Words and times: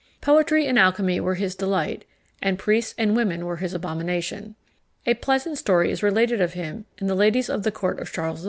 Poetry 0.19 0.65
and 0.65 0.79
alchymy 0.79 1.19
were 1.19 1.35
his 1.35 1.53
delight, 1.53 2.05
and 2.41 2.57
priests 2.57 2.95
and 2.97 3.15
women 3.15 3.45
were 3.45 3.57
his 3.57 3.75
abomination. 3.75 4.55
A 5.05 5.13
pleasant 5.13 5.59
story 5.59 5.91
is 5.91 6.01
related 6.01 6.41
of 6.41 6.53
him 6.53 6.85
and 6.97 7.07
the 7.07 7.13
ladies 7.13 7.51
of 7.51 7.61
the 7.61 7.71
court 7.71 7.99
of 7.99 8.11
Charles 8.11 8.39
IV. 8.39 8.39